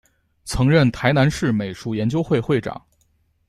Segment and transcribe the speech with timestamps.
[0.45, 2.83] 曾任台南市美术研究会会长。